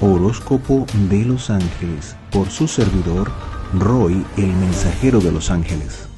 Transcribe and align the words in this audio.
Horóscopo 0.00 0.86
de 1.10 1.24
los 1.24 1.50
Ángeles 1.50 2.16
por 2.30 2.48
su 2.50 2.68
servidor 2.68 3.32
Roy, 3.74 4.24
el 4.36 4.46
mensajero 4.46 5.18
de 5.18 5.32
los 5.32 5.50
ángeles. 5.50 6.08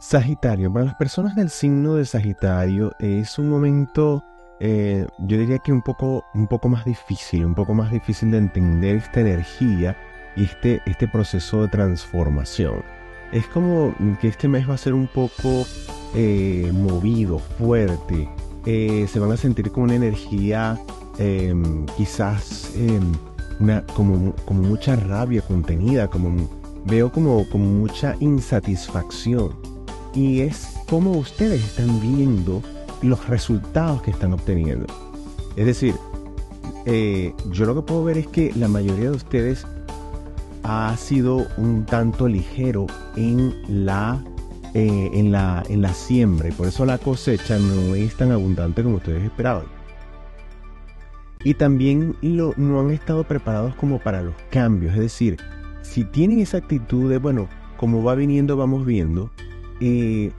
Sagitario, 0.00 0.72
para 0.72 0.86
las 0.86 0.96
personas 0.96 1.36
del 1.36 1.50
signo 1.50 1.94
de 1.94 2.04
Sagitario 2.04 2.90
es 2.98 3.38
un 3.38 3.48
momento, 3.48 4.24
eh, 4.58 5.06
yo 5.20 5.38
diría 5.38 5.58
que 5.60 5.72
un 5.72 5.82
poco, 5.82 6.24
un 6.34 6.48
poco 6.48 6.68
más 6.68 6.84
difícil, 6.84 7.44
un 7.44 7.54
poco 7.54 7.74
más 7.74 7.92
difícil 7.92 8.32
de 8.32 8.38
entender 8.38 8.96
esta 8.96 9.20
energía 9.20 9.96
y 10.36 10.42
este, 10.42 10.82
este 10.84 11.06
proceso 11.06 11.62
de 11.62 11.68
transformación. 11.68 12.82
Es 13.30 13.46
como 13.46 13.94
que 14.20 14.26
este 14.26 14.48
mes 14.48 14.68
va 14.68 14.74
a 14.74 14.78
ser 14.78 14.94
un 14.94 15.06
poco 15.06 15.64
eh, 16.16 16.72
movido, 16.74 17.38
fuerte. 17.38 18.28
Eh, 18.66 19.06
se 19.08 19.20
van 19.20 19.30
a 19.30 19.36
sentir 19.36 19.70
con 19.70 19.84
una 19.84 19.94
energía 19.94 20.76
em, 21.18 21.86
quizás 21.96 22.72
una, 23.60 23.84
como, 23.94 24.34
mucha 24.50 24.96
rabia 24.96 25.42
contenida, 25.42 26.08
como 26.08 26.48
veo 26.86 27.10
como, 27.10 27.48
como 27.48 27.64
mucha 27.64 28.16
insatisfacción. 28.20 29.50
Y 30.14 30.40
es 30.40 30.76
como 30.88 31.12
ustedes 31.12 31.64
están 31.64 32.00
viendo 32.00 32.62
los 33.02 33.28
resultados 33.28 34.02
que 34.02 34.10
están 34.10 34.32
obteniendo. 34.32 34.86
Es 35.56 35.66
decir, 35.66 35.94
eh, 36.86 37.32
yo 37.50 37.66
lo 37.66 37.74
que 37.74 37.82
puedo 37.82 38.04
ver 38.04 38.18
es 38.18 38.26
que 38.26 38.52
la 38.54 38.68
mayoría 38.68 39.10
de 39.10 39.16
ustedes 39.16 39.66
ha 40.62 40.96
sido 40.96 41.46
un 41.56 41.84
tanto 41.84 42.26
ligero 42.26 42.86
en 43.16 43.54
la, 43.84 44.22
eh, 44.72 45.10
en 45.12 45.30
la, 45.30 45.62
en 45.68 45.82
la 45.82 45.92
siembra 45.92 46.48
y 46.48 46.52
por 46.52 46.66
eso 46.68 46.84
la 46.86 46.98
cosecha 46.98 47.58
no 47.58 47.94
es 47.94 48.16
tan 48.16 48.32
abundante 48.32 48.82
como 48.82 48.96
ustedes 48.96 49.24
esperaban. 49.24 49.64
Y 51.44 51.54
también 51.54 52.16
no 52.22 52.80
han 52.80 52.90
estado 52.90 53.24
preparados 53.24 53.74
como 53.76 53.98
para 54.00 54.22
los 54.22 54.34
cambios, 54.50 54.94
es 54.94 55.00
decir, 55.00 55.36
si 55.82 56.04
tienen 56.04 56.40
esa 56.40 56.56
actitud 56.56 57.10
de, 57.10 57.18
bueno, 57.18 57.48
como 57.76 58.02
va 58.02 58.14
viniendo, 58.14 58.56
vamos 58.56 58.86
viendo, 58.86 59.30
eh, 59.80 60.32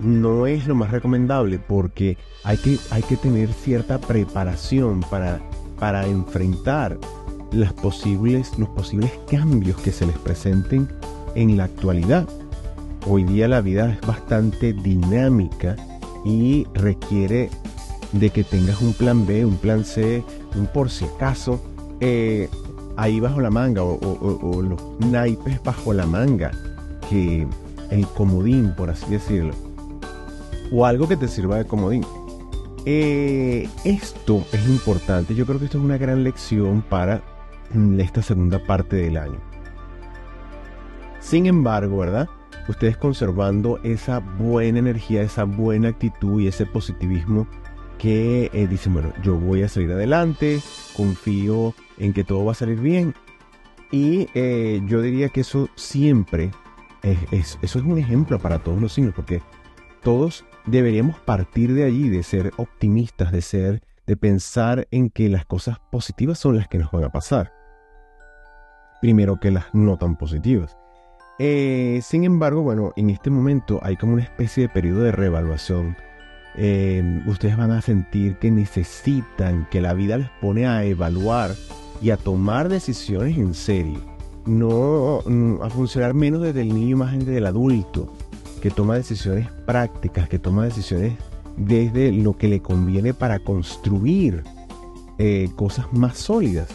no 0.00 0.46
es 0.46 0.66
lo 0.66 0.74
más 0.74 0.90
recomendable 0.90 1.58
porque 1.58 2.18
hay 2.44 2.56
que, 2.56 2.78
hay 2.90 3.02
que 3.02 3.16
tener 3.16 3.52
cierta 3.52 3.98
preparación 4.00 5.00
para, 5.00 5.40
para 5.78 6.06
enfrentar 6.06 6.98
las 7.52 7.72
posibles, 7.72 8.58
los 8.58 8.68
posibles 8.70 9.12
cambios 9.30 9.76
que 9.78 9.92
se 9.92 10.06
les 10.06 10.18
presenten 10.18 10.88
en 11.34 11.56
la 11.56 11.64
actualidad. 11.64 12.28
Hoy 13.06 13.24
día 13.24 13.48
la 13.48 13.60
vida 13.60 13.92
es 13.92 14.00
bastante 14.06 14.72
dinámica 14.72 15.76
y 16.24 16.66
requiere 16.74 17.48
de 18.12 18.30
que 18.30 18.44
tengas 18.44 18.80
un 18.82 18.92
plan 18.92 19.26
B, 19.26 19.44
un 19.44 19.56
plan 19.56 19.84
C, 19.84 20.22
un 20.56 20.66
por 20.66 20.90
si 20.90 21.04
acaso, 21.04 21.60
eh, 22.00 22.48
ahí 22.96 23.20
bajo 23.20 23.40
la 23.40 23.50
manga 23.50 23.82
o, 23.82 24.62
los 24.62 24.80
naipes 25.10 25.62
bajo 25.62 25.92
la 25.92 26.06
manga, 26.06 26.50
que 27.08 27.46
el 27.90 28.06
comodín, 28.08 28.74
por 28.76 28.90
así 28.90 29.06
decirlo, 29.10 29.54
o 30.72 30.84
algo 30.84 31.08
que 31.08 31.16
te 31.16 31.28
sirva 31.28 31.56
de 31.56 31.64
comodín. 31.64 32.04
Eh, 32.84 33.68
esto 33.84 34.44
es 34.52 34.66
importante, 34.68 35.34
yo 35.34 35.44
creo 35.46 35.58
que 35.58 35.66
esto 35.66 35.78
es 35.78 35.84
una 35.84 35.98
gran 35.98 36.24
lección 36.24 36.82
para 36.82 37.22
Mm, 37.74 38.00
esta 38.00 38.22
segunda 38.22 38.58
parte 38.58 38.96
del 38.96 39.16
año. 39.16 39.38
Sin 41.20 41.46
embargo, 41.46 41.98
¿verdad? 41.98 42.28
Ustedes 42.68 42.96
conservando 42.96 43.78
esa 43.82 44.20
buena 44.20 44.78
energía, 44.78 45.22
esa 45.22 45.44
buena 45.44 45.88
actitud 45.88 46.40
y 46.40 46.48
ese 46.48 46.64
positivismo 46.64 47.46
que 47.98 48.50
eh, 48.52 48.66
dicen, 48.66 48.94
bueno, 48.94 49.12
yo 49.22 49.36
voy 49.36 49.62
a 49.62 49.68
salir 49.68 49.92
adelante, 49.92 50.60
confío 50.96 51.74
en 51.98 52.12
que 52.12 52.24
todo 52.24 52.44
va 52.44 52.52
a 52.52 52.54
salir 52.54 52.80
bien. 52.80 53.14
Y 53.90 54.28
eh, 54.34 54.80
yo 54.86 55.02
diría 55.02 55.28
que 55.30 55.40
eso 55.40 55.68
siempre, 55.74 56.50
es, 57.02 57.58
eso 57.62 57.78
es 57.78 57.84
un 57.84 57.98
ejemplo 57.98 58.38
para 58.38 58.58
todos 58.60 58.80
los 58.80 58.92
signos, 58.92 59.14
porque 59.14 59.42
todos 60.02 60.44
deberíamos 60.66 61.18
partir 61.20 61.74
de 61.74 61.84
allí, 61.84 62.08
de 62.08 62.22
ser 62.22 62.52
optimistas, 62.56 63.32
de 63.32 63.42
ser, 63.42 63.82
de 64.06 64.16
pensar 64.16 64.86
en 64.90 65.10
que 65.10 65.28
las 65.28 65.44
cosas 65.44 65.78
positivas 65.90 66.38
son 66.38 66.56
las 66.56 66.68
que 66.68 66.78
nos 66.78 66.90
van 66.90 67.04
a 67.04 67.12
pasar 67.12 67.58
primero 69.00 69.38
que 69.40 69.50
las 69.50 69.72
no 69.74 69.96
tan 69.96 70.16
positivas. 70.16 70.76
Eh, 71.38 72.00
sin 72.02 72.24
embargo, 72.24 72.62
bueno, 72.62 72.92
en 72.96 73.10
este 73.10 73.30
momento 73.30 73.80
hay 73.82 73.96
como 73.96 74.14
una 74.14 74.22
especie 74.22 74.64
de 74.64 74.68
periodo 74.68 75.02
de 75.02 75.12
reevaluación. 75.12 75.96
Eh, 76.56 77.22
ustedes 77.26 77.56
van 77.56 77.70
a 77.70 77.82
sentir 77.82 78.36
que 78.36 78.50
necesitan, 78.50 79.68
que 79.70 79.80
la 79.80 79.94
vida 79.94 80.18
les 80.18 80.28
pone 80.40 80.66
a 80.66 80.84
evaluar 80.84 81.54
y 82.02 82.10
a 82.10 82.16
tomar 82.16 82.68
decisiones 82.68 83.36
en 83.38 83.54
serio. 83.54 84.00
No 84.46 85.20
a 85.62 85.70
funcionar 85.70 86.14
menos 86.14 86.42
desde 86.42 86.62
el 86.62 86.74
niño 86.74 86.96
más 86.96 87.16
desde 87.18 87.38
el 87.38 87.46
adulto, 87.46 88.12
que 88.62 88.70
toma 88.70 88.96
decisiones 88.96 89.48
prácticas, 89.66 90.28
que 90.28 90.38
toma 90.38 90.64
decisiones 90.64 91.14
desde 91.56 92.12
lo 92.12 92.36
que 92.36 92.48
le 92.48 92.60
conviene 92.60 93.14
para 93.14 93.40
construir 93.40 94.42
eh, 95.18 95.50
cosas 95.56 95.92
más 95.92 96.16
sólidas 96.16 96.68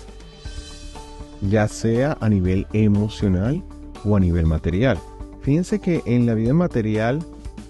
ya 1.50 1.68
sea 1.68 2.18
a 2.20 2.30
nivel 2.30 2.68
emocional 2.74 3.64
o 4.06 4.16
a 4.16 4.20
nivel 4.20 4.46
material. 4.46 4.98
Fíjense 5.42 5.80
que 5.80 6.02
en 6.06 6.26
la 6.26 6.34
vida 6.34 6.54
material 6.54 7.24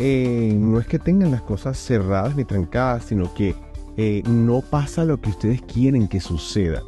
eh, 0.06 0.54
no 0.54 0.82
es 0.82 0.86
que 0.86 1.00
tengan 1.00 1.32
las 1.32 1.44
cosas 1.44 1.78
cerradas 1.78 2.36
ni 2.36 2.44
trancadas, 2.44 3.06
sino 3.06 3.34
que 3.34 3.56
eh, 3.96 4.22
no 4.28 4.60
pasa 4.60 5.06
lo 5.06 5.22
que 5.22 5.30
ustedes 5.30 5.62
quieren 5.62 6.10
que 6.10 6.20
suceda. 6.20 6.84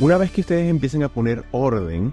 Una 0.00 0.18
vez 0.18 0.30
que 0.30 0.42
ustedes 0.42 0.68
empiecen 0.68 1.02
a 1.04 1.08
poner 1.08 1.46
orden 1.50 2.12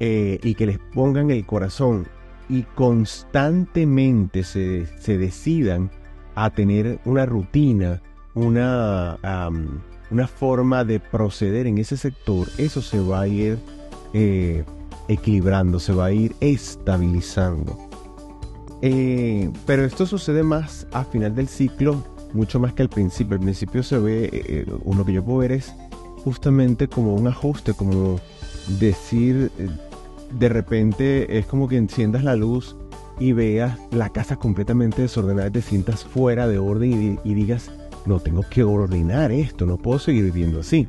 eh, 0.00 0.40
y 0.42 0.56
que 0.56 0.66
les 0.66 0.80
pongan 0.80 1.30
el 1.30 1.46
corazón 1.46 2.08
y 2.48 2.64
constantemente 2.64 4.42
se, 4.42 4.88
decidan 5.06 5.92
a 6.34 6.50
tener 6.50 6.98
una 7.04 7.24
rutina, 7.24 8.02
una, 8.34 9.16
una 10.10 10.26
forma 10.26 10.82
de 10.82 10.98
proceder 10.98 11.68
en 11.68 11.78
ese 11.78 11.96
sector, 11.96 12.48
eso 12.58 12.82
se 12.82 12.98
va 12.98 13.20
a 13.20 13.28
ir 13.28 13.60
equilibrando, 15.10 15.78
se 15.78 15.92
va 15.92 16.06
a 16.06 16.12
ir 16.12 16.34
estabilizando. 16.40 17.76
Eh, 18.82 19.50
pero 19.66 19.84
esto 19.84 20.06
sucede 20.06 20.42
más 20.42 20.86
a 20.92 21.04
final 21.04 21.34
del 21.34 21.48
ciclo, 21.48 22.02
mucho 22.32 22.60
más 22.60 22.72
que 22.72 22.82
al 22.82 22.88
principio. 22.88 23.34
Al 23.34 23.40
principio 23.40 23.82
se 23.82 23.98
ve, 23.98 24.30
eh, 24.32 24.66
uno 24.84 25.04
que 25.04 25.12
yo 25.12 25.24
puedo 25.24 25.38
ver 25.38 25.52
es 25.52 25.74
justamente 26.24 26.88
como 26.88 27.14
un 27.14 27.26
ajuste, 27.26 27.74
como 27.74 28.20
decir, 28.78 29.50
de 30.38 30.48
repente 30.48 31.38
es 31.38 31.46
como 31.46 31.68
que 31.68 31.76
enciendas 31.76 32.24
la 32.24 32.36
luz 32.36 32.76
y 33.18 33.32
veas 33.32 33.78
la 33.90 34.10
casa 34.10 34.36
completamente 34.36 35.02
desordenada, 35.02 35.48
y 35.48 35.50
te 35.50 35.62
sientas 35.62 36.04
fuera 36.04 36.46
de 36.46 36.58
orden 36.58 37.20
y 37.22 37.34
digas, 37.34 37.70
no 38.06 38.20
tengo 38.20 38.42
que 38.48 38.62
ordenar 38.64 39.32
esto, 39.32 39.66
no 39.66 39.76
puedo 39.76 39.98
seguir 39.98 40.24
viviendo 40.24 40.60
así. 40.60 40.88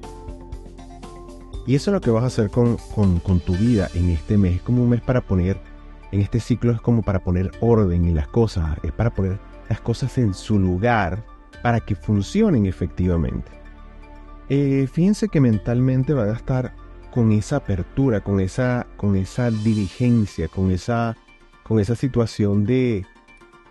Y 1.66 1.76
eso 1.76 1.92
es 1.92 1.94
lo 1.94 2.02
que 2.02 2.12
vas 2.12 2.24
a 2.24 2.28
hacer 2.28 2.50
con, 2.50 2.78
tu 3.46 3.54
vida 3.56 3.90
en 3.94 4.10
este 4.10 4.38
mes. 4.38 4.58
Es 4.58 4.62
como 4.62 4.84
un 4.84 4.90
mes 4.90 5.02
para 5.02 5.22
poner, 5.22 5.58
en 6.12 6.22
este 6.22 6.40
ciclo 6.40 6.72
es 6.72 6.82
como 6.82 7.04
para 7.04 7.20
poner 7.20 7.52
orden 7.62 8.08
en 8.08 8.16
las 8.16 8.28
cosas, 8.28 8.78
es 8.84 8.92
para 8.92 9.12
poner 9.12 9.40
las 9.70 9.80
cosas 9.80 10.18
en 10.18 10.34
su 10.34 10.60
lugar 10.60 11.24
para 11.62 11.80
que 11.80 11.96
funcionen 11.96 12.66
efectivamente. 12.66 13.52
Eh, 14.50 14.88
fíjense 14.92 15.30
que 15.30 15.40
mentalmente 15.40 16.14
van 16.14 16.30
a 16.30 16.34
estar 16.34 16.74
con 17.14 17.32
esa 17.32 17.58
apertura, 17.58 18.22
con 18.22 18.40
esa, 18.40 18.88
con 18.98 19.16
esa 19.16 19.52
diligencia, 19.52 20.48
con 20.48 20.72
esa, 20.72 21.16
con 21.64 21.80
esa 21.80 21.96
situación 21.96 22.66
de... 22.66 23.06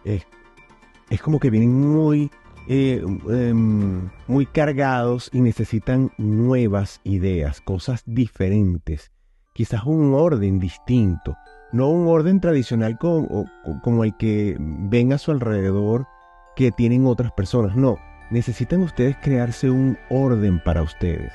es 0.04 1.20
como 1.20 1.40
que 1.40 1.50
vienen 1.50 1.72
muy 1.72 2.30
eh, 2.72 3.02
em, 3.28 4.10
muy 4.28 4.46
cargados 4.46 5.28
y 5.32 5.40
necesitan 5.40 6.12
nuevas 6.18 7.00
ideas, 7.02 7.60
cosas 7.60 8.04
diferentes, 8.06 9.10
quizás 9.54 9.82
un 9.86 10.14
orden 10.14 10.60
distinto, 10.60 11.34
no 11.72 11.88
un 11.88 12.06
orden 12.06 12.38
tradicional 12.40 12.96
como, 12.96 13.50
como 13.82 14.04
el 14.04 14.16
que 14.16 14.56
ven 14.60 15.12
a 15.12 15.18
su 15.18 15.32
alrededor 15.32 16.06
que 16.54 16.70
tienen 16.70 17.06
otras 17.06 17.32
personas, 17.32 17.74
no, 17.74 17.98
necesitan 18.30 18.82
ustedes 18.82 19.16
crearse 19.20 19.68
un 19.68 19.98
orden 20.08 20.62
para 20.62 20.82
ustedes. 20.82 21.32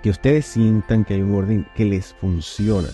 Que 0.00 0.10
ustedes 0.10 0.46
sientan 0.46 1.04
que 1.04 1.14
hay 1.14 1.22
un 1.22 1.34
orden 1.34 1.66
que 1.74 1.86
les 1.86 2.14
funciona 2.14 2.90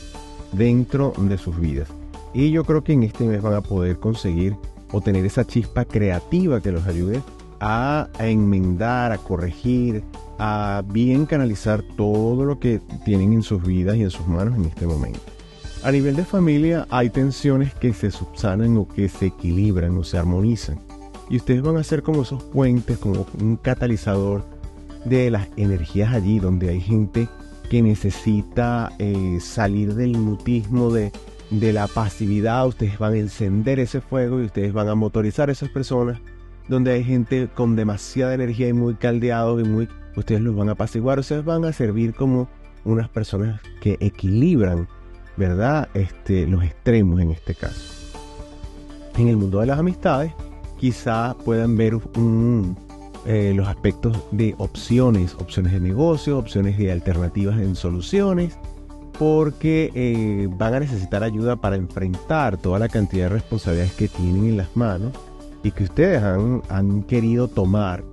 dentro 0.52 1.12
de 1.18 1.36
sus 1.36 1.60
vidas. 1.60 1.88
Y 2.32 2.50
yo 2.50 2.64
creo 2.64 2.82
que 2.82 2.94
en 2.94 3.02
este 3.02 3.24
mes 3.24 3.42
van 3.42 3.52
a 3.52 3.60
poder 3.60 3.98
conseguir 3.98 4.56
o 4.92 5.00
tener 5.00 5.24
esa 5.24 5.46
chispa 5.46 5.84
creativa 5.84 6.60
que 6.60 6.72
los 6.72 6.86
ayude 6.86 7.22
a, 7.60 8.08
enmendar, 8.18 9.12
a 9.12 9.18
corregir, 9.18 10.02
a 10.38 10.82
bien 10.86 11.26
canalizar 11.26 11.82
todo 11.96 12.44
lo 12.44 12.58
que 12.58 12.80
tienen 13.04 13.32
en 13.32 13.42
sus 13.42 13.62
vidas 13.62 13.96
y 13.96 14.02
en 14.02 14.10
sus 14.10 14.26
manos 14.26 14.56
en 14.56 14.64
este 14.64 14.86
momento. 14.86 15.20
A 15.82 15.92
nivel 15.92 16.16
de 16.16 16.24
familia 16.24 16.86
hay 16.90 17.10
tensiones 17.10 17.74
que 17.74 17.92
se 17.92 18.10
subsanan 18.10 18.76
o 18.76 18.88
que 18.88 19.08
se 19.08 19.26
equilibran 19.26 19.96
o 19.96 20.04
se 20.04 20.18
armonizan. 20.18 20.78
Y 21.30 21.36
ustedes 21.36 21.62
van 21.62 21.76
a 21.76 21.84
ser 21.84 22.02
como 22.02 22.22
esos 22.22 22.42
puentes, 22.42 22.98
como 22.98 23.26
un 23.40 23.56
catalizador 23.56 24.44
de 25.04 25.30
las 25.30 25.48
energías 25.56 26.12
allí, 26.12 26.38
donde 26.38 26.70
hay 26.70 26.80
gente 26.80 27.28
que 27.70 27.82
necesita 27.82 28.92
eh, 28.98 29.38
salir 29.40 29.94
del 29.94 30.16
mutismo, 30.16 30.90
de, 30.90 31.12
de 31.50 31.72
la 31.72 31.86
pasividad, 31.86 32.66
ustedes 32.66 32.98
van 32.98 33.14
a 33.14 33.18
encender 33.18 33.80
ese 33.80 34.00
fuego 34.00 34.40
y 34.40 34.44
ustedes 34.44 34.72
van 34.72 34.88
a 34.88 34.94
motorizar 34.94 35.48
a 35.48 35.52
esas 35.52 35.70
personas, 35.70 36.20
donde 36.68 36.92
hay 36.92 37.04
gente 37.04 37.48
con 37.54 37.76
demasiada 37.76 38.34
energía 38.34 38.68
y 38.68 38.72
muy 38.72 38.94
caldeados 38.94 39.60
y 39.64 39.68
muy, 39.68 39.88
ustedes 40.16 40.40
los 40.40 40.54
van 40.54 40.68
a 40.68 40.72
apaciguar, 40.72 41.18
ustedes 41.18 41.44
van 41.44 41.64
a 41.64 41.72
servir 41.72 42.14
como 42.14 42.48
unas 42.84 43.08
personas 43.08 43.60
que 43.80 43.96
equilibran, 44.00 44.88
¿verdad? 45.36 45.88
Este, 45.94 46.46
los 46.46 46.62
extremos 46.62 47.20
en 47.20 47.30
este 47.30 47.54
caso. 47.54 47.94
En 49.16 49.28
el 49.28 49.36
mundo 49.36 49.60
de 49.60 49.66
las 49.66 49.78
amistades, 49.78 50.32
quizá 50.78 51.34
puedan 51.44 51.76
ver 51.76 51.94
eh, 53.26 53.52
los 53.54 53.66
aspectos 53.66 54.16
de 54.30 54.54
opciones, 54.58 55.34
opciones 55.34 55.72
de 55.72 55.80
negocio, 55.80 56.38
opciones 56.38 56.78
de 56.78 56.92
alternativas 56.92 57.58
en 57.58 57.74
soluciones, 57.74 58.56
porque 59.18 59.90
eh, 59.94 60.48
van 60.50 60.74
a 60.74 60.80
necesitar 60.80 61.24
ayuda 61.24 61.56
para 61.56 61.76
enfrentar 61.76 62.56
toda 62.56 62.78
la 62.78 62.88
cantidad 62.88 63.24
de 63.24 63.30
responsabilidades 63.30 63.92
que 63.94 64.08
tienen 64.08 64.44
en 64.46 64.56
las 64.56 64.76
manos 64.76 65.12
y 65.62 65.72
que 65.72 65.84
ustedes 65.84 66.22
han, 66.22 67.02
querido 67.02 67.48
tomar 67.48 68.04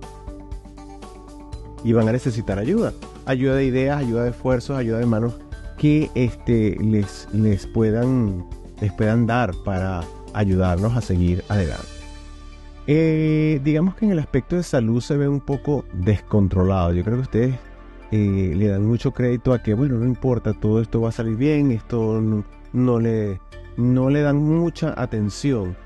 y 1.84 1.92
van 1.92 2.08
a 2.08 2.12
necesitar 2.12 2.58
ayuda. 2.58 2.92
Ayuda 3.24 3.54
de 3.54 3.64
ideas, 3.64 3.98
ayuda 3.98 4.24
de 4.24 4.30
esfuerzos, 4.30 4.76
ayuda 4.76 4.98
de 4.98 5.06
manos 5.06 5.34
que 5.78 6.10
este, 6.14 6.76
les, 6.80 7.28
les, 7.32 7.66
puedan, 7.66 8.44
les 8.80 8.92
puedan 8.92 9.26
dar 9.26 9.54
para 9.64 10.02
ayudarnos 10.34 10.96
a 10.96 11.00
seguir 11.00 11.44
adelante. 11.48 11.86
Eh, 12.88 13.60
digamos 13.64 13.94
que 13.94 14.06
en 14.06 14.12
el 14.12 14.18
aspecto 14.18 14.56
de 14.56 14.62
salud 14.62 15.00
se 15.00 15.16
ve 15.16 15.28
un 15.28 15.40
poco 15.40 15.84
descontrolado. 15.92 16.92
Yo 16.92 17.04
creo 17.04 17.16
que 17.16 17.22
ustedes 17.22 17.54
eh, 18.12 18.54
le 18.56 18.68
dan 18.68 18.86
mucho 18.86 19.12
crédito 19.12 19.52
a 19.52 19.62
que, 19.62 19.74
bueno, 19.74 19.96
no 19.96 20.06
importa, 20.06 20.54
todo 20.54 20.80
esto 20.80 21.00
va 21.00 21.08
a 21.08 21.12
salir 21.12 21.36
bien, 21.36 21.72
esto 21.72 22.20
no, 22.72 23.00
le, 23.00 23.40
no 23.76 24.10
le 24.10 24.22
dan 24.22 24.36
mucha 24.36 24.94
atención. 25.00 25.76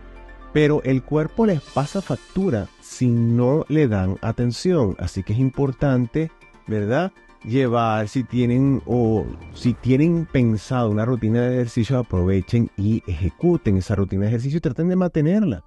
Pero 0.52 0.82
el 0.82 1.02
cuerpo 1.02 1.46
les 1.46 1.60
pasa 1.60 2.02
factura 2.02 2.68
si 2.80 3.08
no 3.08 3.64
le 3.68 3.86
dan 3.88 4.18
atención. 4.20 4.96
Así 4.98 5.22
que 5.22 5.32
es 5.32 5.38
importante, 5.38 6.30
¿verdad? 6.66 7.12
Llevar, 7.44 8.08
si 8.08 8.24
tienen 8.24 8.82
o 8.84 9.24
si 9.54 9.74
tienen 9.74 10.26
pensado 10.30 10.90
una 10.90 11.04
rutina 11.04 11.42
de 11.42 11.54
ejercicio, 11.54 11.98
aprovechen 11.98 12.70
y 12.76 13.02
ejecuten 13.06 13.76
esa 13.76 13.94
rutina 13.94 14.22
de 14.22 14.28
ejercicio 14.28 14.58
y 14.58 14.60
traten 14.60 14.88
de 14.88 14.96
mantenerla. 14.96 15.62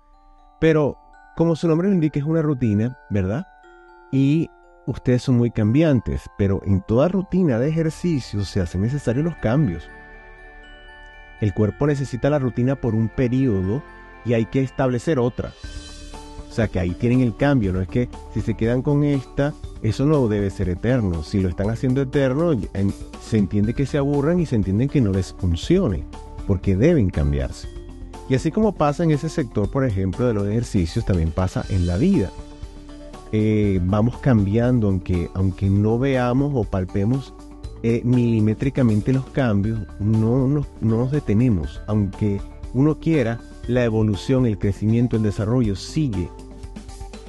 Pero 0.59 0.97
como 1.35 1.55
su 1.55 1.67
nombre 1.67 1.87
lo 1.87 1.93
indica, 1.93 2.19
es 2.19 2.25
una 2.25 2.41
rutina, 2.41 2.97
¿verdad? 3.09 3.47
Y 4.11 4.49
ustedes 4.85 5.23
son 5.23 5.35
muy 5.35 5.51
cambiantes, 5.51 6.29
pero 6.37 6.61
en 6.65 6.81
toda 6.81 7.07
rutina 7.07 7.59
de 7.59 7.69
ejercicio 7.69 8.43
se 8.45 8.61
hacen 8.61 8.81
necesarios 8.81 9.25
los 9.25 9.35
cambios. 9.37 9.89
El 11.41 11.53
cuerpo 11.53 11.87
necesita 11.87 12.29
la 12.29 12.39
rutina 12.39 12.75
por 12.75 12.95
un 12.95 13.09
periodo 13.09 13.83
y 14.25 14.33
hay 14.33 14.45
que 14.45 14.61
establecer 14.61 15.19
otra. 15.19 15.51
O 16.49 16.53
sea 16.53 16.67
que 16.67 16.79
ahí 16.79 16.91
tienen 16.91 17.21
el 17.21 17.35
cambio, 17.35 17.73
no 17.73 17.81
es 17.81 17.87
que 17.87 18.09
si 18.33 18.41
se 18.41 18.53
quedan 18.53 18.83
con 18.83 19.03
esta, 19.03 19.53
eso 19.81 20.05
no 20.05 20.27
debe 20.27 20.51
ser 20.51 20.69
eterno. 20.69 21.23
Si 21.23 21.41
lo 21.41 21.49
están 21.49 21.69
haciendo 21.69 22.03
eterno, 22.03 22.51
se 23.21 23.37
entiende 23.37 23.73
que 23.73 23.87
se 23.87 23.97
aburran 23.97 24.39
y 24.39 24.45
se 24.45 24.55
entiende 24.55 24.87
que 24.87 25.01
no 25.01 25.11
les 25.11 25.33
funcione, 25.33 26.05
porque 26.45 26.75
deben 26.75 27.09
cambiarse. 27.09 27.67
Y 28.29 28.35
así 28.35 28.51
como 28.51 28.73
pasa 28.73 29.03
en 29.03 29.11
ese 29.11 29.29
sector, 29.29 29.69
por 29.69 29.83
ejemplo, 29.83 30.27
de 30.27 30.33
los 30.33 30.47
ejercicios, 30.47 31.05
también 31.05 31.31
pasa 31.31 31.65
en 31.69 31.87
la 31.87 31.97
vida. 31.97 32.29
Eh, 33.35 33.79
vamos 33.81 34.19
cambiando, 34.19 34.87
aunque, 34.87 35.27
aunque 35.33 35.67
no 35.67 35.97
veamos 35.97 36.51
o 36.53 36.63
palpemos 36.65 37.33
eh, 37.81 38.01
milimétricamente 38.03 39.11
los 39.11 39.25
cambios, 39.25 39.79
no, 39.99 40.47
no, 40.47 40.67
no 40.81 40.97
nos 40.97 41.11
detenemos. 41.11 41.81
Aunque 41.87 42.39
uno 42.75 42.99
quiera, 42.99 43.39
la 43.67 43.83
evolución, 43.85 44.45
el 44.45 44.59
crecimiento, 44.59 45.15
el 45.15 45.23
desarrollo 45.23 45.75
sigue. 45.75 46.29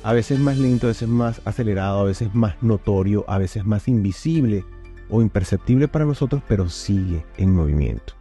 A 0.03 0.12
veces 0.12 0.39
más 0.39 0.59
lento, 0.59 0.89
a 0.89 0.91
veces 0.91 1.09
más 1.09 1.41
acelerado, 1.47 2.01
a 2.01 2.05
veces 2.05 2.35
más 2.35 2.62
notorio, 2.62 3.25
a 3.27 3.39
veces 3.39 3.65
más 3.65 3.89
invisible 3.89 4.62
o 5.09 5.23
imperceptible 5.23 5.89
para 5.89 6.05
nosotros, 6.05 6.43
pero 6.47 6.69
sigue 6.69 7.25
en 7.39 7.55
movimiento. 7.55 8.12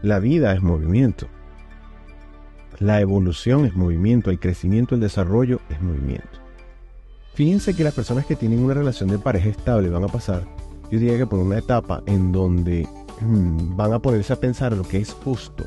La 0.00 0.18
vida 0.18 0.54
es 0.54 0.62
movimiento. 0.62 1.26
La 2.78 3.02
evolución 3.02 3.66
es 3.66 3.76
movimiento, 3.76 4.30
el 4.30 4.40
crecimiento, 4.40 4.94
el 4.94 5.02
desarrollo 5.02 5.60
es 5.68 5.82
movimiento. 5.82 6.47
Fíjense 7.38 7.72
que 7.72 7.84
las 7.84 7.94
personas 7.94 8.26
que 8.26 8.34
tienen 8.34 8.64
una 8.64 8.74
relación 8.74 9.08
de 9.08 9.16
pareja 9.16 9.48
estable 9.50 9.90
van 9.90 10.02
a 10.02 10.08
pasar, 10.08 10.42
yo 10.90 10.98
diría 10.98 11.16
que 11.16 11.26
por 11.28 11.38
una 11.38 11.58
etapa 11.58 12.02
en 12.06 12.32
donde 12.32 12.88
mm, 13.20 13.76
van 13.76 13.92
a 13.92 14.00
ponerse 14.00 14.32
a 14.32 14.40
pensar 14.40 14.72
lo 14.72 14.82
que 14.82 14.98
es 14.98 15.12
justo. 15.12 15.64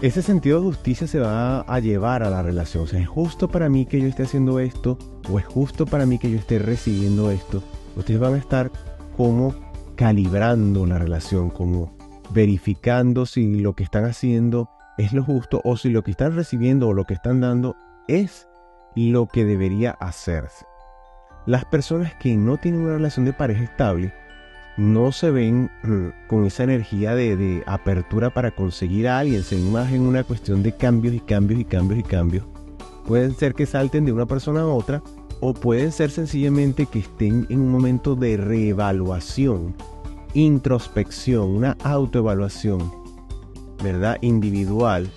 Ese 0.00 0.22
sentido 0.22 0.60
de 0.60 0.66
justicia 0.66 1.08
se 1.08 1.18
va 1.18 1.62
a 1.62 1.80
llevar 1.80 2.22
a 2.22 2.30
la 2.30 2.40
relación. 2.40 2.84
O 2.84 2.86
sea, 2.86 3.00
¿es 3.00 3.08
justo 3.08 3.48
para 3.48 3.68
mí 3.68 3.84
que 3.84 4.00
yo 4.00 4.06
esté 4.06 4.22
haciendo 4.22 4.60
esto? 4.60 4.96
¿O 5.28 5.40
es 5.40 5.44
justo 5.44 5.86
para 5.86 6.06
mí 6.06 6.20
que 6.20 6.30
yo 6.30 6.38
esté 6.38 6.60
recibiendo 6.60 7.32
esto? 7.32 7.60
Ustedes 7.96 8.20
van 8.20 8.34
a 8.34 8.38
estar 8.38 8.70
como 9.16 9.56
calibrando 9.96 10.86
la 10.86 11.00
relación, 11.00 11.50
como 11.50 11.96
verificando 12.32 13.26
si 13.26 13.58
lo 13.58 13.74
que 13.74 13.82
están 13.82 14.04
haciendo 14.04 14.70
es 14.98 15.12
lo 15.12 15.24
justo 15.24 15.60
o 15.64 15.76
si 15.76 15.88
lo 15.88 16.04
que 16.04 16.12
están 16.12 16.36
recibiendo 16.36 16.86
o 16.86 16.92
lo 16.92 17.06
que 17.06 17.14
están 17.14 17.40
dando 17.40 17.74
es 18.06 18.46
lo 18.96 19.26
que 19.26 19.44
debería 19.44 19.92
hacerse. 19.92 20.66
Las 21.46 21.64
personas 21.64 22.14
que 22.14 22.36
no 22.36 22.56
tienen 22.56 22.82
una 22.82 22.94
relación 22.94 23.24
de 23.24 23.32
pareja 23.32 23.64
estable 23.64 24.14
no 24.76 25.12
se 25.12 25.30
ven 25.30 25.70
mm, 25.82 26.28
con 26.28 26.46
esa 26.46 26.64
energía 26.64 27.14
de, 27.14 27.62
apertura 27.66 28.30
para 28.30 28.50
conseguir 28.50 29.08
a 29.08 29.18
alguien, 29.18 29.42
se 29.42 29.56
más 29.56 29.92
en 29.92 30.02
una 30.02 30.24
cuestión 30.24 30.62
de 30.62 30.76
cambios 30.76 31.14
y 31.14 31.20
cambios 31.20 31.60
y 31.60 31.64
cambios 31.64 32.00
y 32.00 32.02
cambios. 32.02 32.44
Pueden 33.06 33.34
ser 33.34 33.54
que 33.54 33.66
salten 33.66 34.04
de 34.04 34.12
una 34.12 34.26
persona 34.26 34.62
a 34.62 34.66
otra 34.66 35.02
o 35.40 35.52
pueden 35.52 35.92
ser 35.92 36.10
sencillamente 36.10 36.86
que 36.86 37.00
estén 37.00 37.46
en 37.50 37.60
un 37.60 37.70
momento 37.70 38.16
de 38.16 38.36
reevaluación, 38.36 39.74
introspección, 40.32 41.50
una 41.50 41.76
autoevaluación 41.84 43.04
¿verdad? 43.82 44.16
Individual, 44.22 45.10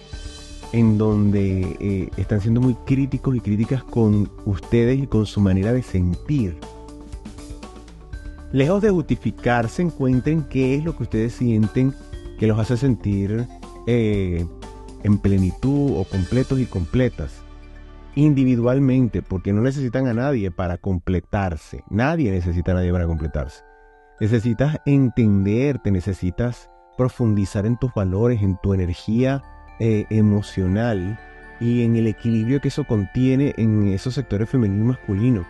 en 0.73 0.97
donde 0.97 1.77
eh, 1.79 2.09
están 2.17 2.41
siendo 2.41 2.61
muy 2.61 2.75
críticos 2.85 3.35
y 3.35 3.39
críticas 3.39 3.83
con 3.83 4.29
ustedes 4.45 4.99
y 4.99 5.07
con 5.07 5.25
su 5.25 5.39
manera 5.39 5.73
de 5.73 5.83
sentir. 5.83 6.57
Lejos 8.51 8.81
de 8.81 8.89
justificarse, 8.89 9.81
encuentren 9.81 10.43
qué 10.43 10.75
es 10.75 10.83
lo 10.83 10.95
que 10.95 11.03
ustedes 11.03 11.33
sienten 11.33 11.93
que 12.39 12.47
los 12.47 12.59
hace 12.59 12.77
sentir 12.77 13.45
eh, 13.87 14.45
en 15.03 15.17
plenitud 15.17 15.97
o 15.97 16.03
completos 16.03 16.59
y 16.59 16.65
completas. 16.65 17.41
Individualmente, 18.15 19.21
porque 19.21 19.53
no 19.53 19.61
necesitan 19.61 20.07
a 20.07 20.13
nadie 20.13 20.49
para 20.49 20.77
completarse. 20.77 21.83
Nadie 21.89 22.31
necesita 22.31 22.71
a 22.71 22.75
nadie 22.75 22.91
para 22.91 23.05
completarse. 23.05 23.63
Necesitas 24.19 24.79
entenderte, 24.85 25.91
necesitas 25.91 26.69
profundizar 26.97 27.67
en 27.67 27.77
tus 27.77 27.93
valores, 27.93 28.41
en 28.41 28.57
tu 28.63 28.73
energía 28.73 29.43
eh, 29.79 30.05
emocional 30.09 31.19
y 31.59 31.83
en 31.83 31.95
el 31.95 32.07
equilibrio 32.07 32.61
que 32.61 32.67
eso 32.67 32.83
contiene 32.83 33.53
en 33.57 33.87
esos 33.87 34.13
sectores 34.13 34.49
femenino 34.49 34.83
y 34.83 34.87
masculino, 34.87 35.45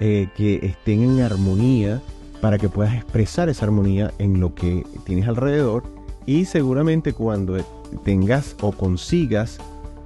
eh, 0.00 0.28
que 0.36 0.60
estén 0.62 1.02
en 1.02 1.20
armonía 1.20 2.00
para 2.40 2.58
que 2.58 2.68
puedas 2.68 2.94
expresar 2.94 3.48
esa 3.48 3.64
armonía 3.64 4.12
en 4.18 4.40
lo 4.40 4.54
que 4.54 4.84
tienes 5.04 5.26
alrededor 5.26 5.82
y 6.26 6.44
seguramente 6.44 7.12
cuando 7.12 7.56
tengas 8.04 8.54
o 8.60 8.72
consigas 8.72 9.58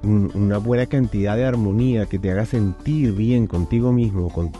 una 0.03 0.57
buena 0.57 0.85
cantidad 0.85 1.37
de 1.37 1.45
armonía 1.45 2.05
que 2.05 2.19
te 2.19 2.31
haga 2.31 2.45
sentir 2.45 3.13
bien 3.13 3.47
contigo 3.47 3.93
mismo, 3.93 4.29
con, 4.29 4.51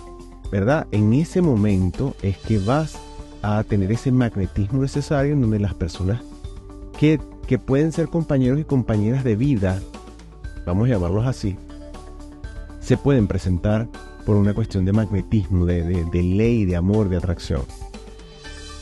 ¿verdad? 0.52 0.88
En 0.92 1.14
ese 1.14 1.42
momento 1.42 2.16
es 2.22 2.38
que 2.38 2.60
vas 2.60 2.98
a 3.42 3.64
tener 3.64 3.92
ese 3.92 4.12
magnetismo 4.12 4.82
necesario 4.82 5.34
en 5.34 5.42
donde 5.42 5.60
las 5.60 5.74
personas 5.74 6.22
que, 6.98 7.20
que 7.48 7.60
pueden 7.60 7.92
ser 7.92 8.08
compañeros 8.08 8.60
y 8.60 8.64
compañeras 8.64 9.24
de 9.24 9.36
vida, 9.36 9.80
vamos 10.66 10.88
a 10.88 10.92
llamarlos 10.92 11.26
así, 11.26 11.58
se 12.80 12.98
pueden 12.98 13.28
presentar 13.28 13.88
por 14.26 14.36
una 14.36 14.54
cuestión 14.54 14.86
de 14.86 14.94
magnetismo, 14.94 15.66
de, 15.66 15.84
de, 15.84 16.24
ley, 16.24 16.66
de 16.66 16.76
amor, 16.76 17.10
de 17.10 17.18
atracción. 17.18 17.62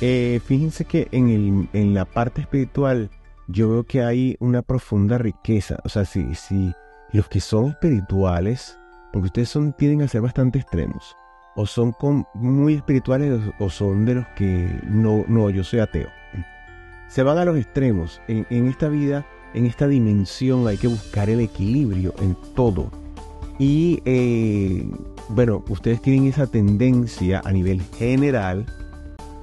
Eh, 0.01 0.39
fíjense 0.45 0.85
que 0.85 1.07
en, 1.11 1.29
el, 1.29 1.79
en, 1.79 1.93
la 1.93 2.05
parte 2.05 2.41
espiritual 2.41 3.09
yo 3.47 3.69
veo 3.69 3.83
que 3.83 4.03
hay 4.03 4.37
una 4.39 4.61
profunda 4.61 5.17
riqueza. 5.17 5.77
O 5.83 5.89
sea, 5.89 6.05
si, 6.05 6.33
si 6.35 6.73
los 7.13 7.27
que 7.27 7.39
son 7.39 7.69
espirituales, 7.69 8.77
porque 9.11 9.27
ustedes 9.27 9.49
son, 9.49 9.73
tienden 9.73 10.03
a 10.03 10.07
ser 10.07 10.21
bastante 10.21 10.59
extremos, 10.59 11.15
o 11.55 11.65
son 11.65 11.93
muy 12.33 12.75
espirituales 12.75 13.39
o 13.59 13.69
son 13.69 14.05
de 14.05 14.15
los 14.15 14.27
que 14.29 14.79
no, 14.87 15.25
no, 15.27 15.49
yo 15.49 15.63
soy 15.63 15.79
ateo. 15.79 16.07
Se 17.11 17.23
van 17.23 17.37
a 17.37 17.43
los 17.43 17.57
extremos. 17.57 18.21
En, 18.29 18.67
esta 18.67 18.87
vida, 18.87 19.27
en 19.53 19.65
esta 19.65 19.85
dimensión 19.85 20.65
hay 20.69 20.77
que 20.77 20.87
buscar 20.87 21.29
el 21.29 21.41
equilibrio 21.41 22.13
en 22.21 22.37
todo. 22.55 22.89
Y 23.59 24.01
eh, 24.05 24.89
bueno, 25.27 25.61
ustedes 25.67 26.01
tienen 26.01 26.27
esa 26.27 26.47
tendencia 26.47 27.41
a 27.43 27.51
nivel 27.51 27.81
general, 27.97 28.65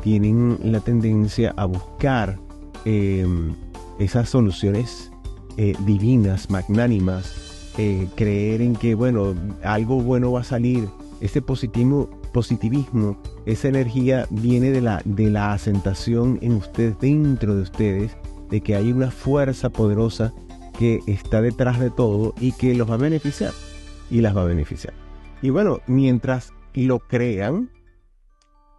tienen 0.03 0.59
la 0.63 0.81
tendencia 0.81 1.53
a 1.59 1.67
buscar 1.67 2.39
em, 2.87 3.55
esas 3.99 4.31
soluciones 4.31 5.13
eh, 5.59 5.75
divinas, 5.85 6.49
magnánimas, 6.49 7.75
eh, 7.77 8.09
creer 8.15 8.63
en 8.63 8.77
que, 8.77 8.95
bueno, 8.95 9.35
algo 9.63 10.01
bueno 10.01 10.33
va 10.33 10.41
a 10.41 10.45
salir. 10.45 10.89
Ese 11.21 11.43
positivismo, 11.43 12.09
positivismo 12.29 13.21
esa 13.47 13.69
energía 13.69 14.27
viene 14.31 14.71
de 14.71 14.81
la, 14.81 15.03
de 15.05 15.31
la 15.31 15.53
asentación 15.53 16.39
en 16.43 16.53
ustedes, 16.53 16.99
dentro 17.01 17.55
de 17.55 17.63
ustedes, 17.63 18.17
de 18.51 18.61
que 18.61 18.77
hay 18.77 18.93
una 18.93 19.11
fuerza 19.11 19.71
poderosa 19.71 20.33
que 20.79 21.01
está 21.07 21.43
detrás 21.43 21.81
de 21.81 21.91
todo 21.91 22.35
y 22.41 22.53
que 22.53 22.75
los 22.75 22.89
va 22.89 22.95
a 22.95 22.99
beneficiar 22.99 23.53
y 24.11 24.21
las 24.21 24.37
va 24.37 24.43
a 24.43 24.47
beneficiar. 24.47 24.95
Y 25.43 25.51
bueno, 25.51 25.79
mientras 25.87 26.53
lo 26.75 27.01
crean, 27.01 27.71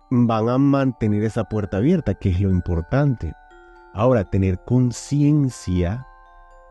van 0.09 0.49
a 0.49 0.57
mantener 0.57 1.23
esa 1.23 1.43
puerta 1.45 1.77
abierta, 1.77 2.13
que 2.15 2.29
es 2.29 2.39
lo 2.39 2.49
importante. 2.49 3.33
Ahora, 3.93 4.29
tener 4.29 4.59
conciencia 4.65 6.05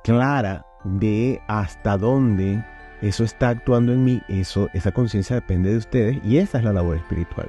clara 0.05 0.65
de 0.85 1.41
hasta 1.49 1.99
dónde 1.99 2.65
eso 3.03 3.25
está 3.25 3.51
actuando 3.51 3.93
en 3.93 4.05
mí, 4.05 4.23
eso, 4.29 4.69
esa 4.75 4.93
conciencia 4.93 5.37
depende 5.37 5.71
de 5.71 5.79
ustedes 5.79 6.19
y 6.25 6.39
esa 6.39 6.59
es 6.59 6.65
la 6.65 6.73
labor 6.73 6.97
espiritual. 6.97 7.49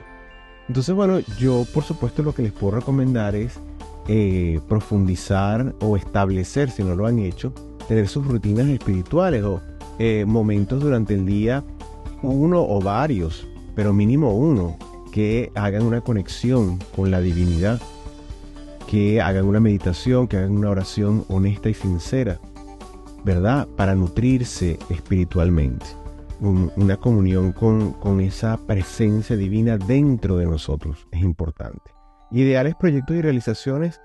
Entonces, 0.68 0.94
bueno, 0.94 1.20
yo 1.39 1.65
por 1.74 1.84
supuesto 1.84 2.22
lo 2.22 2.34
que 2.34 2.44
les 2.44 2.51
puedo 2.51 2.75
recomendar 2.75 3.36
es 3.36 3.60
eh, 4.08 4.60
profundizar 4.68 5.74
o 5.82 5.98
establecer, 5.98 6.70
si 6.70 6.84
no 6.84 6.96
lo 6.96 7.08
han 7.08 7.20
hecho, 7.20 7.53
tener 7.88 8.08
sus 8.08 8.25
rutinas 8.25 8.68
espirituales 8.68 9.44
o 9.44 9.62
eh, 9.98 10.25
momentos 10.25 10.82
durante 10.82 11.15
el 11.15 11.25
día, 11.25 11.63
uno 12.22 12.62
o 12.62 12.82
varios, 12.82 13.48
pero 13.75 13.94
mínimo 13.94 14.34
uno, 14.36 14.77
que 15.12 15.51
hagan 15.56 15.84
una 15.84 16.01
conexión 16.01 16.79
con 16.96 17.12
la 17.12 17.20
divinidad, 17.20 17.82
que 18.88 19.22
hagan 19.22 19.46
una 19.46 19.60
meditación, 19.60 20.27
que 20.27 20.38
hagan 20.38 20.51
una 20.58 20.70
oración 20.70 21.25
honesta 21.29 21.70
y 21.70 21.74
sincera, 21.74 22.39
¿verdad? 23.24 23.68
Para 23.76 23.96
nutrirse 23.96 24.80
espiritualmente. 24.90 25.86
una 26.42 26.96
comunión 26.98 27.52
con, 27.52 27.92
con 27.94 28.22
esa 28.22 28.58
presencia 28.58 29.36
divina 29.36 29.78
dentro 29.78 30.38
de 30.38 30.46
nosotros 30.46 31.08
es 31.12 31.22
importante. 31.22 31.92
Ideales 32.32 32.76
proyectos 32.76 33.16
y 33.18 33.22
realizaciones, 33.22 34.00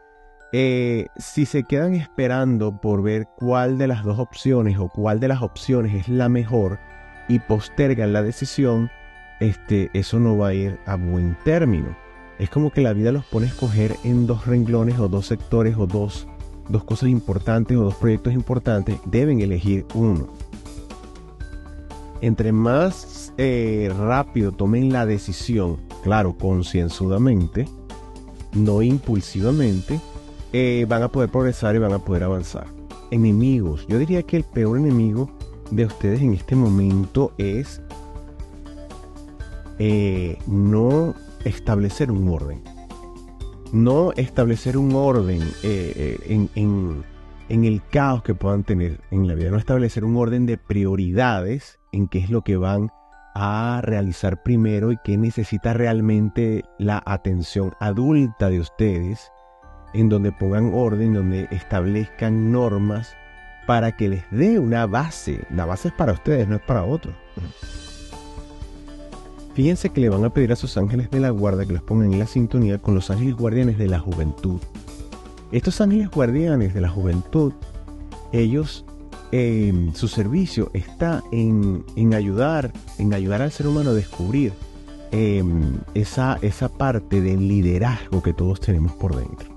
eh, 0.57 1.09
si 1.17 1.47
se 1.47 1.65
quedan 1.65 1.95
esperando 1.95 2.81
por 2.81 3.03
ver 3.03 3.27
cuál 3.37 3.77
de 3.77 3.89
las 3.89 4.05
dos 4.05 4.21
opciones 4.21 4.79
o 4.79 4.89
cuál 4.89 5.19
de 5.19 5.27
las 5.27 5.43
opciones 5.43 5.95
es 5.95 6.09
la 6.09 6.29
mejor 6.29 6.79
y 7.29 7.41
postergan 7.41 8.13
la 8.13 8.23
decisión, 8.23 8.89
este, 9.41 9.91
eso 9.95 10.21
no 10.21 10.39
va 10.39 10.49
a 10.49 10.55
ir 10.55 10.79
a 10.87 10.95
buen 10.97 11.37
término. 11.45 11.97
Es 12.39 12.51
como 12.51 12.71
que 12.71 12.83
la 12.83 12.93
vida 12.93 13.11
los 13.11 13.25
pone 13.25 13.47
a 13.47 13.49
escoger 13.49 13.97
en 14.05 14.29
dos 14.29 14.47
renglones 14.47 14.99
o 14.99 15.09
dos 15.09 15.27
sectores 15.27 15.77
o 15.77 15.87
dos, 15.87 16.29
dos 16.69 16.85
cosas 16.85 17.09
importantes 17.09 17.77
o 17.77 17.85
dos 17.85 17.95
proyectos 17.95 18.33
importantes. 18.33 18.99
Deben 19.07 19.41
elegir 19.41 19.87
uno. 19.95 20.29
Entre 22.21 22.53
más 22.53 23.33
eh, 23.37 23.93
rápido 23.99 24.53
tomen 24.53 24.93
la 24.93 25.05
decisión, 25.05 25.79
claro, 26.03 26.37
concienzudamente, 26.39 27.69
no 28.55 28.83
impulsivamente, 28.83 30.01
eh, 30.53 30.87
van 30.89 31.03
a 31.03 31.09
poder 31.09 31.31
progresar 31.31 31.75
y 31.75 31.81
van 31.81 31.93
a 31.93 31.99
poder 31.99 32.23
avanzar. 32.23 32.67
Enemigos. 33.11 33.87
Yo 33.89 33.99
diría 33.99 34.23
que 34.23 34.37
el 34.37 34.45
peor 34.45 34.79
enemigo 34.79 35.31
de 35.71 35.85
ustedes 35.85 36.21
en 36.23 36.35
este 36.35 36.57
momento 36.57 37.33
es 37.39 37.81
eh, 39.79 40.39
no 40.47 41.15
establecer 41.45 42.11
un 42.11 42.29
orden. 42.29 42.63
No 43.75 44.13
establecer 44.13 44.79
un 44.79 44.95
orden 44.95 45.43
eh, 45.65 46.17
en, 46.27 46.49
en, 47.49 47.65
el 47.65 47.83
caos 47.91 48.23
que 48.23 48.33
puedan 48.33 48.63
tener 48.63 49.01
en 49.11 49.27
la 49.27 49.35
vida. 49.35 49.51
No 49.51 49.57
establecer 49.57 50.05
un 50.05 50.17
orden 50.17 50.47
de 50.47 50.59
prioridades 50.59 51.81
en 51.91 52.07
qué 52.07 52.21
es 52.21 52.31
lo 52.31 52.43
que 52.43 52.57
van 52.57 52.93
a 53.35 53.81
realizar 53.83 54.45
primero 54.45 54.93
y 54.93 54.97
qué 55.03 55.17
necesita 55.17 55.73
realmente 55.73 56.63
la 56.79 57.03
atención 57.05 57.73
adulta 57.81 58.49
de 58.49 58.61
ustedes, 58.61 59.33
en 59.93 60.09
donde 60.09 60.31
pongan 60.31 60.73
orden, 60.73 61.15
donde 61.15 61.49
establezcan 61.51 62.53
normas 62.53 63.17
para 63.67 63.97
que 63.97 64.09
les 64.09 64.23
dé 64.31 64.61
una 64.61 64.87
base. 64.87 65.41
La 65.51 65.67
base 65.67 65.89
es 65.89 65.95
para 65.95 66.13
ustedes, 66.13 66.47
no 66.47 66.55
es 66.55 66.63
para 66.63 66.85
otros. 66.85 67.17
Fíjense 69.55 69.91
que 69.91 70.01
le 70.01 70.09
van 70.09 70.25
a 70.25 70.31
pedir 70.31 70.53
a 70.53 70.57
sus 70.57 70.77
ángeles 70.77 71.11
de 71.11 71.21
la 71.21 71.31
guarda 71.31 71.65
que 71.65 71.73
los 71.73 71.83
pongan 71.83 72.13
en 72.13 72.19
la 72.19 72.27
sintonía 72.27 72.79
con 72.83 72.95
los 72.95 73.11
ángeles 73.11 73.37
guardianes 73.37 73.79
de 73.79 73.89
la 73.89 74.01
juventud. 74.01 74.61
Estos 75.53 75.81
ángeles 75.81 76.11
guardianes 76.11 76.75
de 76.75 76.81
la 76.81 76.89
juventud, 76.89 77.53
ellos, 78.33 78.85
em, 79.31 79.95
su 79.95 80.09
servicio 80.09 80.71
está 80.75 81.23
en, 81.31 81.85
ayudar, 82.15 82.73
en 82.99 83.15
ayudar 83.15 83.43
al 83.43 83.53
ser 83.53 83.69
humano 83.69 83.91
a 83.91 83.95
descubrir 83.95 84.53
em, 85.13 85.79
esa, 85.95 86.39
esa 86.43 86.69
parte 86.69 87.21
del 87.21 87.47
liderazgo 87.47 88.21
que 88.21 88.33
todos 88.33 88.61
tenemos 88.61 88.93
por 88.95 89.15
dentro. 89.15 89.57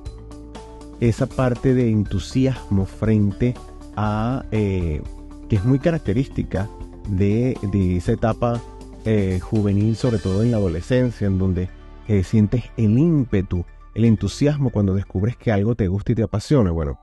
Esa 1.00 1.25
parte 1.25 1.74
de 1.74 1.89
entusiasmo 1.89 2.86
frente 2.86 3.56
a, 3.96 4.46
eh, 4.51 5.01
que 5.50 5.56
es 5.56 5.66
muy 5.66 5.80
característica 5.80 6.70
de, 7.10 7.58
esa 7.98 8.12
etapa 8.12 8.62
eh, 9.10 9.40
juvenil, 9.40 9.96
sobre 9.96 10.18
todo 10.18 10.44
en 10.44 10.52
la 10.52 10.58
adolescencia, 10.58 11.28
en 11.28 11.40
donde 11.40 11.70
eh, 12.10 12.24
sientes 12.24 12.66
el 12.76 12.98
ímpetu, 12.98 13.66
el 13.96 14.04
entusiasmo 14.04 14.70
cuando 14.70 14.94
descubres 14.94 15.38
que 15.38 15.50
algo 15.50 15.76
te 15.76 15.88
gusta 15.88 16.12
y 16.12 16.16
te 16.16 16.24
apasiona. 16.24 16.72
Bueno, 16.72 17.00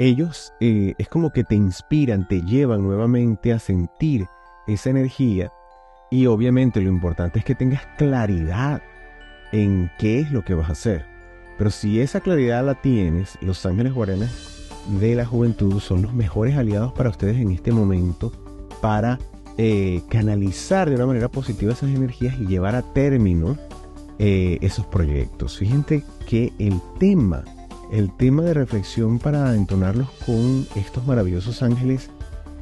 ellos 0.00 0.52
es 0.58 1.08
como 1.08 1.30
que 1.30 1.44
te 1.44 1.54
inspiran, 1.54 2.26
te 2.26 2.42
llevan 2.42 2.82
nuevamente 2.82 3.52
a 3.52 3.60
sentir 3.60 4.26
esa 4.66 4.90
energía 4.90 5.52
y 6.10 6.26
obviamente 6.26 6.80
lo 6.80 6.88
importante 6.88 7.38
es 7.38 7.44
que 7.44 7.54
tengas 7.54 7.86
claridad 7.96 8.82
en 9.52 9.92
qué 10.00 10.18
es 10.18 10.32
lo 10.32 10.44
que 10.44 10.54
vas 10.54 10.70
a 10.70 10.72
hacer. 10.72 11.06
Pero 11.56 11.70
si 11.70 12.00
esa 12.00 12.20
claridad 12.20 12.66
la 12.66 12.80
tienes, 12.80 13.38
los 13.40 13.64
ángeles 13.64 13.92
guardianes 13.92 14.68
de 15.00 15.14
la 15.14 15.24
juventud 15.24 15.78
son 15.78 16.02
los 16.02 16.12
mejores 16.12 16.56
aliados 16.56 16.92
para 16.92 17.10
ustedes 17.10 17.36
en 17.36 17.52
este 17.52 17.70
momento 17.70 18.32
para 18.80 19.20
eh, 19.58 20.02
canalizar 20.08 20.88
de 20.88 20.96
una 20.96 21.06
manera 21.06 21.28
positiva 21.28 21.72
esas 21.72 21.90
energías 21.90 22.38
y 22.38 22.46
llevar 22.46 22.74
a 22.74 22.82
término 22.82 23.56
eh, 24.18 24.58
esos 24.60 24.86
proyectos. 24.86 25.58
Fíjense 25.58 26.04
que 26.26 26.52
el 26.58 26.80
tema, 26.98 27.44
el 27.90 28.14
tema 28.16 28.42
de 28.42 28.54
reflexión 28.54 29.18
para 29.18 29.54
entonarlos 29.54 30.08
con 30.24 30.66
estos 30.76 31.06
maravillosos 31.06 31.62
ángeles 31.62 32.10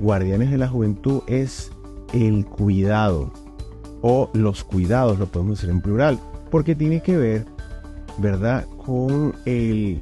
guardianes 0.01 0.51
de 0.51 0.59
la 0.59 0.69
juventud 0.69 1.23
es 1.27 1.71
el 2.13 2.47
cuidado 2.47 3.33
o 4.03 4.31
los 4.33 4.65
cuidados, 4.65 5.19
lo 5.19 5.27
podemos 5.27 5.59
decir 5.59 5.71
en 5.71 5.81
plural, 5.81 6.19
porque 6.51 6.75
tiene 6.75 7.03
que 7.03 7.17
ver, 7.17 7.45
¿verdad?, 8.19 8.67
con 8.85 9.35
el 9.45 10.01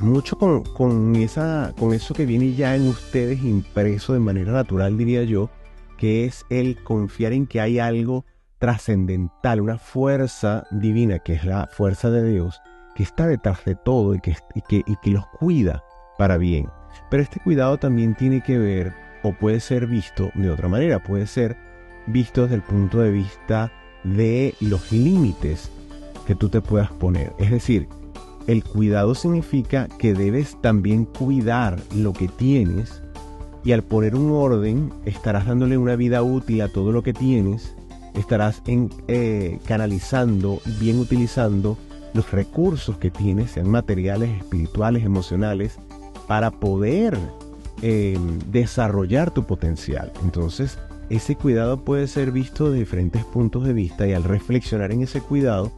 mucho 0.00 0.36
con, 0.36 1.16
esa, 1.16 1.72
con 1.78 1.94
eso 1.94 2.14
que 2.14 2.26
viene 2.26 2.54
ya 2.54 2.76
en 2.76 2.88
ustedes 2.88 3.42
impreso 3.42 4.12
de 4.12 4.18
manera 4.18 4.52
natural, 4.52 4.96
diría 4.98 5.24
yo, 5.24 5.48
que 5.96 6.24
es 6.24 6.44
el 6.50 6.82
confiar 6.82 7.32
en 7.32 7.46
que 7.46 7.60
hay 7.60 7.78
algo 7.78 8.24
trascendental, 8.58 9.60
una 9.60 9.78
fuerza 9.78 10.64
divina, 10.70 11.18
que 11.18 11.34
es 11.34 11.44
la 11.44 11.68
fuerza 11.70 12.10
de 12.10 12.30
Dios, 12.30 12.60
que 12.94 13.02
está 13.02 13.26
detrás 13.26 13.64
de 13.64 13.74
todo 13.74 14.14
y 14.14 14.20
que, 14.20 14.84
los 15.04 15.26
cuida 15.38 15.84
para 16.18 16.38
bien. 16.38 16.68
Pero 17.10 17.22
este 17.22 17.40
cuidado 17.40 17.78
también 17.78 18.14
tiene 18.14 18.42
que 18.42 18.58
ver, 18.58 18.94
o 19.22 19.32
puede 19.32 19.60
ser 19.60 19.86
visto 19.86 20.30
de 20.34 20.50
otra 20.50 20.68
manera, 20.68 21.02
puede 21.02 21.26
ser 21.26 21.56
visto 22.06 22.42
desde 22.42 22.56
el 22.56 22.62
punto 22.62 23.00
de 23.00 23.10
vista 23.10 23.70
de 24.04 24.54
los 24.60 24.90
límites 24.92 25.70
que 26.26 26.34
tú 26.34 26.48
te 26.48 26.60
puedas 26.60 26.90
poner. 26.92 27.32
Es 27.38 27.50
decir, 27.50 27.88
el 28.46 28.64
cuidado 28.64 29.14
significa 29.14 29.88
que 29.98 30.14
debes 30.14 30.60
también 30.62 31.04
cuidar 31.04 31.78
lo 31.94 32.12
que 32.12 32.28
tienes 32.28 33.02
y 33.66 33.72
al 33.72 33.82
poner 33.82 34.14
un 34.14 34.30
orden 34.30 34.92
estarás 35.06 35.46
dándole 35.46 35.76
una 35.76 35.96
vida 35.96 36.22
útil 36.22 36.62
a 36.62 36.68
todo 36.68 36.92
lo 36.92 37.02
que 37.02 37.12
tienes, 37.12 37.74
estarás 38.14 38.62
en, 38.68 38.90
eh, 39.08 39.58
canalizando, 39.66 40.60
bien 40.78 41.00
utilizando 41.00 41.76
los 42.14 42.30
recursos 42.30 42.96
que 42.98 43.10
tienes, 43.10 43.50
sean 43.50 43.68
materiales, 43.68 44.30
espirituales, 44.38 45.04
emocionales, 45.04 45.80
para 46.28 46.52
poder 46.52 47.18
em, 47.82 48.38
desarrollar 48.52 49.32
tu 49.32 49.44
potencial. 49.44 50.12
Entonces, 50.22 50.78
ese 51.10 51.34
cuidado 51.34 51.84
puede 51.84 52.06
ser 52.06 52.30
visto 52.30 52.70
de 52.70 52.78
diferentes 52.78 53.24
puntos 53.24 53.64
de 53.64 53.72
vista 53.72 54.06
y 54.06 54.12
al 54.12 54.22
reflexionar 54.22 54.92
en 54.92 55.02
ese 55.02 55.20
cuidado, 55.20 55.72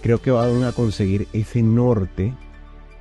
creo 0.00 0.22
que 0.22 0.30
van 0.30 0.62
a 0.62 0.70
conseguir 0.70 1.26
ese 1.32 1.60
norte 1.60 2.34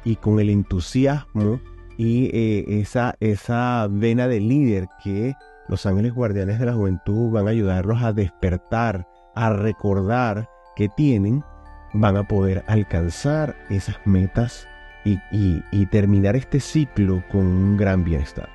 y 0.04 0.16
con 0.16 0.40
el 0.40 0.50
entusiasmo 0.50 1.60
y 2.02 2.32
eh, 2.34 2.66
esa, 2.82 3.14
esa 3.20 3.88
vena 3.88 4.28
de 4.28 4.40
líder 4.40 4.88
que 5.04 5.36
los 5.68 5.86
ángeles 5.86 6.16
guardianes 6.16 6.58
de 6.58 6.66
la 6.66 6.74
juventud 6.74 7.30
van 7.30 7.48
a 7.48 7.52
ayudarlos 7.52 8.02
a 8.02 8.12
despertar, 8.12 9.08
a 9.36 9.52
recordar 9.52 10.50
que 10.76 10.90
tienen, 10.90 11.44
van 11.94 12.18
a 12.18 12.28
poder 12.28 12.64
alcanzar 12.66 13.56
esas 13.70 13.98
metas 14.06 14.68
y, 15.06 15.20
y 15.32 15.86
terminar 15.92 16.36
este 16.36 16.60
ciclo 16.60 17.24
con 17.32 17.46
un 17.46 17.78
gran 17.78 18.04
bienestar. 18.04 18.50